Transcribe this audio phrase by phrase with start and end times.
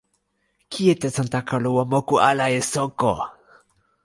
[0.71, 3.13] kijetesantakalu o moku ala e soko!